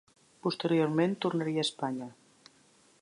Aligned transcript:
Posteriorment 0.45 1.13
tornaria 1.25 1.65
a 1.67 1.67
Espanya. 1.69 2.11